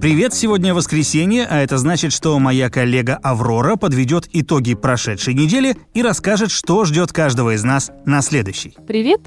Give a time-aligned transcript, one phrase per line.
[0.00, 6.02] Привет, сегодня воскресенье, а это значит, что моя коллега Аврора подведет итоги прошедшей недели и
[6.02, 8.76] расскажет, что ждет каждого из нас на следующий.
[8.86, 9.20] Привет,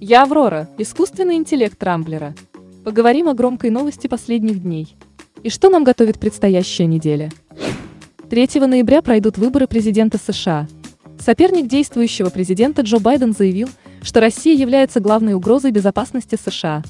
[0.00, 2.34] я Аврора, искусственный интеллект Рамблера.
[2.84, 4.96] Поговорим о громкой новости последних дней.
[5.42, 7.30] И что нам готовит предстоящая неделя?
[8.30, 10.68] 3 ноября пройдут выборы президента США.
[11.20, 13.68] Соперник действующего президента Джо Байден заявил,
[14.00, 16.82] что Россия является главной угрозой безопасности США.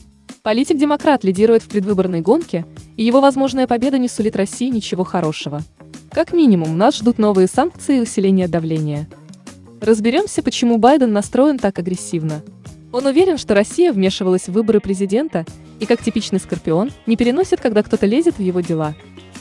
[0.44, 2.66] Политик-демократ лидирует в предвыборной гонке,
[2.98, 5.62] и его возможная победа не сулит России ничего хорошего.
[6.10, 9.08] Как минимум, нас ждут новые санкции и усиление давления.
[9.80, 12.42] Разберемся, почему Байден настроен так агрессивно.
[12.92, 15.46] Он уверен, что Россия вмешивалась в выборы президента
[15.80, 18.94] и, как типичный скорпион, не переносит, когда кто-то лезет в его дела.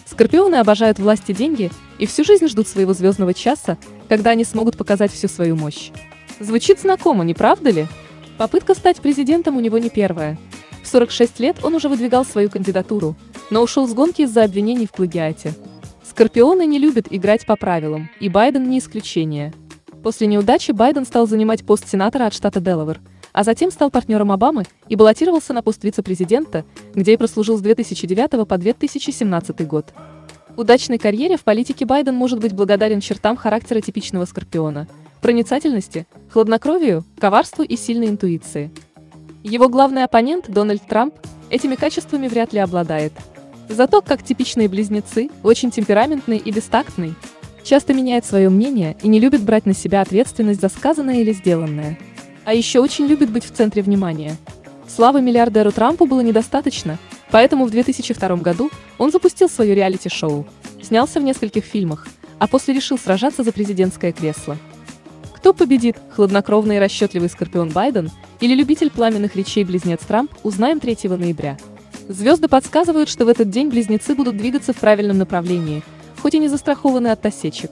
[0.05, 4.77] Скорпионы обожают власть и деньги и всю жизнь ждут своего звездного часа, когда они смогут
[4.77, 5.91] показать всю свою мощь.
[6.39, 7.87] Звучит знакомо, не правда ли?
[8.37, 10.37] Попытка стать президентом у него не первая.
[10.83, 13.15] В 46 лет он уже выдвигал свою кандидатуру,
[13.49, 15.53] но ушел с гонки из-за обвинений в плагиате.
[16.03, 19.53] Скорпионы не любят играть по правилам, и Байден не исключение.
[20.03, 22.99] После неудачи Байден стал занимать пост сенатора от штата Делавер,
[23.31, 28.45] а затем стал партнером Обамы и баллотировался на пост вице-президента, где и прослужил с 2009
[28.45, 29.93] по 2017 год.
[30.57, 34.87] Удачной карьере в политике Байден может быть благодарен чертам характера типичного скорпиона–
[35.21, 38.69] проницательности, хладнокровию, коварству и сильной интуиции–
[39.49, 41.15] его главный оппонент, Дональд Трамп,
[41.49, 43.13] этими качествами вряд ли обладает.
[43.69, 47.13] Зато, как типичные близнецы, очень темпераментный и бестактный,
[47.63, 51.97] часто меняет свое мнение и не любит брать на себя ответственность за сказанное или сделанное.
[52.45, 54.35] А еще очень любит быть в центре внимания.
[54.87, 56.99] Славы миллиардеру Трампу было недостаточно,
[57.31, 60.45] поэтому в 2002 году он запустил свое реалити-шоу,
[60.81, 62.07] снялся в нескольких фильмах,
[62.39, 64.57] а после решил сражаться за президентское кресло.
[65.43, 71.09] Кто победит, хладнокровный и расчетливый Скорпион Байден или любитель пламенных речей близнец Трамп, узнаем 3
[71.09, 71.57] ноября.
[72.07, 75.83] Звезды подсказывают, что в этот день близнецы будут двигаться в правильном направлении,
[76.21, 77.71] хоть и не застрахованы от осечек.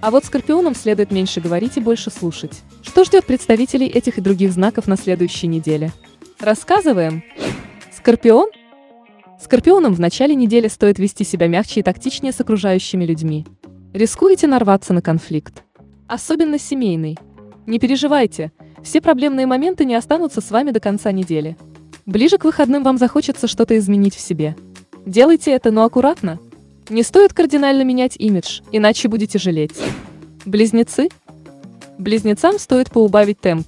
[0.00, 2.62] А вот Скорпионам следует меньше говорить и больше слушать.
[2.84, 5.90] Что ждет представителей этих и других знаков на следующей неделе?
[6.38, 7.24] Рассказываем.
[7.96, 8.48] Скорпион?
[9.42, 13.44] Скорпионам в начале недели стоит вести себя мягче и тактичнее с окружающими людьми.
[13.92, 15.64] Рискуете нарваться на конфликт.
[16.08, 17.18] Особенно семейный.
[17.66, 18.50] Не переживайте,
[18.82, 21.58] все проблемные моменты не останутся с вами до конца недели.
[22.06, 24.56] Ближе к выходным вам захочется что-то изменить в себе.
[25.04, 26.38] Делайте это, но аккуратно.
[26.88, 29.74] Не стоит кардинально менять имидж, иначе будете жалеть.
[30.46, 31.10] Близнецы?
[31.98, 33.66] Близнецам стоит поубавить темп.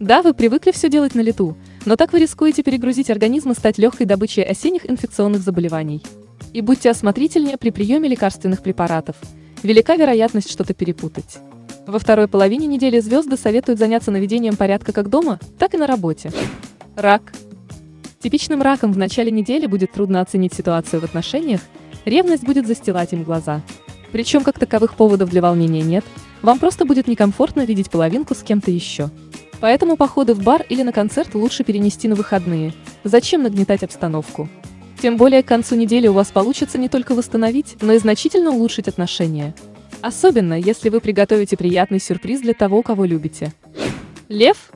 [0.00, 3.76] Да, вы привыкли все делать на лету, но так вы рискуете перегрузить организм и стать
[3.76, 6.02] легкой добычей осенних инфекционных заболеваний.
[6.54, 9.16] И будьте осмотрительнее при приеме лекарственных препаратов.
[9.62, 11.38] Велика вероятность что-то перепутать.
[11.86, 16.32] Во второй половине недели звезды советуют заняться наведением порядка как дома, так и на работе.
[16.96, 17.32] Рак.
[18.22, 21.60] Типичным раком в начале недели будет трудно оценить ситуацию в отношениях,
[22.06, 23.60] ревность будет застилать им глаза.
[24.12, 26.04] Причем как таковых поводов для волнения нет,
[26.40, 29.10] вам просто будет некомфортно видеть половинку с кем-то еще.
[29.60, 32.72] Поэтому походы в бар или на концерт лучше перенести на выходные.
[33.02, 34.48] Зачем нагнетать обстановку?
[35.02, 38.88] Тем более к концу недели у вас получится не только восстановить, но и значительно улучшить
[38.88, 39.54] отношения.
[40.04, 43.54] Особенно, если вы приготовите приятный сюрприз для того, кого любите.
[44.28, 44.70] Лев?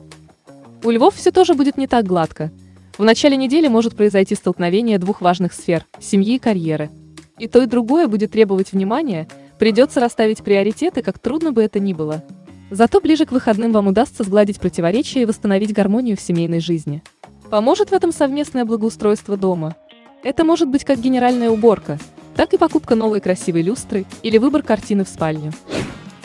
[0.83, 2.51] У львов все тоже будет не так гладко.
[2.97, 6.89] В начале недели может произойти столкновение двух важных сфер– семьи и карьеры.
[7.37, 9.27] И то, и другое будет требовать внимания,
[9.59, 12.23] придется расставить приоритеты, как трудно бы это ни было.
[12.71, 17.03] Зато ближе к выходным вам удастся сгладить противоречия и восстановить гармонию в семейной жизни.
[17.51, 19.75] Поможет в этом совместное благоустройство дома.
[20.23, 21.99] Это может быть как генеральная уборка–
[22.39, 25.51] так и покупка новой красивой люстры или выбор картины в спальню.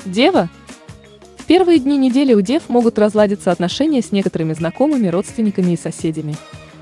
[0.05, 0.49] Дева.
[1.37, 6.37] В первые дни недели у дев могут разладиться отношения с некоторыми знакомыми, родственниками и соседями.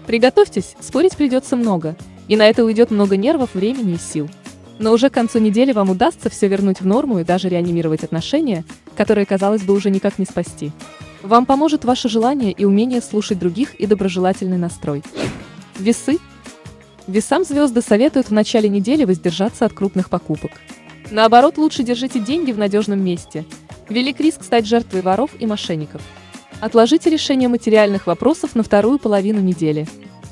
[0.06, 1.96] Приготовьтесь, спорить придется много,
[2.28, 4.28] и на это уйдет много нервов, времени и сил.
[4.78, 8.66] Но уже к концу недели вам удастся все вернуть в норму и даже реанимировать отношения,
[8.98, 10.72] которые, казалось бы, уже никак не спасти.
[11.22, 15.02] Вам поможет ваше желание и умение слушать других и доброжелательный настрой.
[15.78, 16.18] Весы–
[17.08, 20.52] Весам звезды советуют в начале недели воздержаться от крупных покупок.
[21.10, 23.44] Наоборот, лучше держите деньги в надежном месте.
[23.88, 26.00] Велик риск стать жертвой воров и мошенников.
[26.60, 29.86] Отложите решение материальных вопросов на вторую половину недели.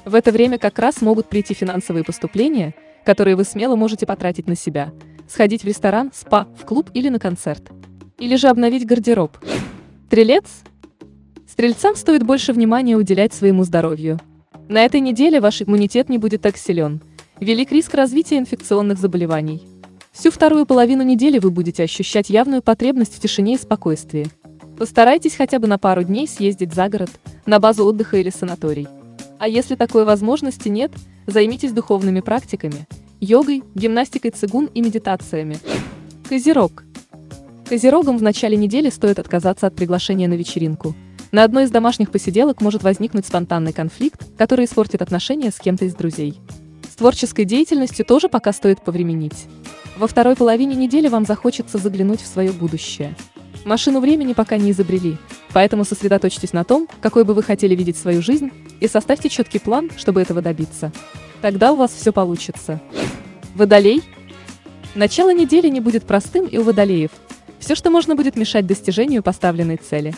[0.05, 2.75] В это время как раз могут прийти финансовые поступления,
[3.05, 4.93] которые вы смело можете потратить на себя.
[5.29, 7.71] Сходить в ресторан, спа, в клуб или на концерт.
[8.19, 9.37] Или же обновить гардероб.
[10.07, 10.45] Стрелец?
[11.49, 14.21] Стрельцам стоит больше внимания уделять своему здоровью.
[14.71, 17.03] На этой неделе ваш иммунитет не будет так силен.
[17.41, 19.67] Велик риск развития инфекционных заболеваний.
[20.13, 24.29] Всю вторую половину недели вы будете ощущать явную потребность в тишине и спокойствии.
[24.79, 27.11] Постарайтесь хотя бы на пару дней съездить за город,
[27.47, 28.87] на базу отдыха или санаторий.
[29.41, 30.93] А если такой возможности нет,
[31.27, 32.87] займитесь духовными практиками.
[33.19, 35.59] йогой, гимнастикой цигун и медитациями.
[36.29, 36.85] Козерог.
[37.69, 40.95] Козерогам в начале недели стоит отказаться от приглашения на вечеринку.
[41.33, 45.95] На одной из домашних посиделок может возникнуть спонтанный конфликт, который испортит отношения с кем-то из
[45.95, 46.41] друзей.
[46.91, 49.47] С творческой деятельностью тоже пока стоит повременить.
[49.97, 53.15] Во второй половине недели вам захочется заглянуть в свое будущее.
[53.65, 55.19] Машину времени пока не изобрели,
[55.53, 58.51] поэтому сосредоточьтесь на том, какой бы вы хотели видеть свою жизнь,
[58.81, 60.91] и составьте четкий план, чтобы этого добиться.
[61.43, 62.81] Тогда у вас все получится.
[63.55, 64.03] Водолей?
[64.97, 67.13] Начало недели не будет простым и у водолеев.
[67.61, 70.15] Все, что можно будет мешать достижению поставленной цели.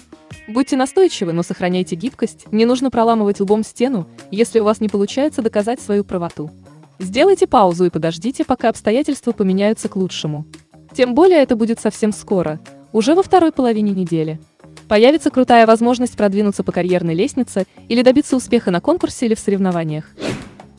[0.48, 5.40] Будьте настойчивы, но сохраняйте гибкость, не нужно проламывать лбом стену, если у вас не получается
[5.40, 6.50] доказать свою правоту.
[6.98, 10.46] Сделайте паузу и подождите, пока обстоятельства поменяются к лучшему.
[10.94, 12.60] Тем более это будет совсем скоро,
[12.92, 14.40] уже во второй половине недели.
[14.88, 20.10] Появится крутая возможность продвинуться по карьерной лестнице или добиться успеха на конкурсе или в соревнованиях.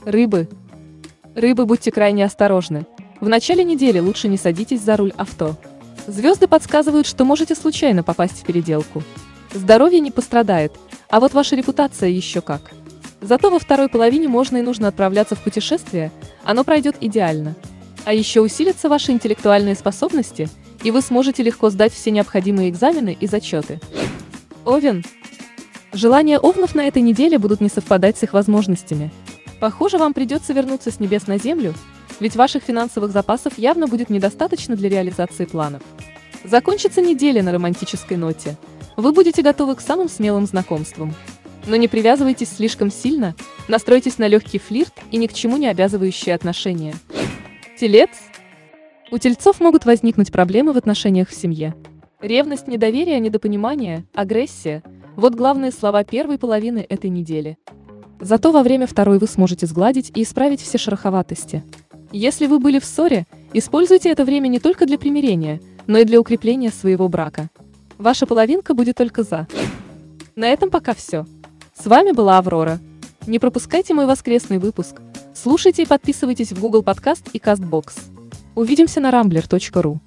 [0.06, 0.50] Рыбы.
[1.36, 2.86] Рыбы, будьте крайне осторожны.
[3.19, 5.56] В начале недели лучше не садитесь за руль авто.
[6.06, 9.01] Звезды подсказывают, что можете случайно попасть в переделку.
[9.54, 10.74] Здоровье не пострадает,
[11.10, 12.72] а вот ваша репутация еще как.
[13.22, 16.12] Зато во второй половине можно и нужно отправляться в путешествие,
[16.44, 17.56] оно пройдет идеально.
[18.04, 20.50] А еще усилятся ваши интеллектуальные способности,
[20.84, 23.80] и вы сможете легко сдать все необходимые экзамены и зачеты.
[24.66, 25.06] Овен.
[25.94, 29.12] Желания овнов на этой неделе будут не совпадать с их возможностями.
[29.60, 31.76] Похоже, вам придется вернуться с небес на землю,
[32.20, 35.84] ведь ваших финансовых запасов явно будет недостаточно для реализации планов.
[36.44, 38.58] Закончится неделя на романтической ноте.
[38.95, 41.13] Вы будете готовы к самым смелым знакомствам.
[41.66, 43.36] Но не привязывайтесь слишком сильно,
[43.68, 46.94] настройтесь на легкий флирт и ни к чему не обязывающие отношения.
[47.80, 48.10] Телец.
[49.12, 51.75] У тельцов могут возникнуть проблемы в отношениях в семье.
[52.22, 54.84] Ревность, недоверие, недопонимание, агрессия–
[55.16, 57.57] вот главные слова первой половины этой недели.
[58.19, 61.63] Зато во время второй вы сможете сгладить и исправить все шероховатости.
[62.12, 66.19] Если вы были в ссоре, используйте это время не только для примирения, но и для
[66.19, 67.50] укрепления своего брака.
[67.98, 69.48] Ваша половинка будет только за.
[70.36, 71.25] На этом пока все.
[71.74, 72.80] С вами была Аврора.
[73.28, 75.01] Не пропускайте мой воскресный выпуск.
[75.34, 77.94] Слушайте и подписывайтесь в Google Подкаст и CastBox.
[78.56, 80.00] Увидимся на rambler.ru.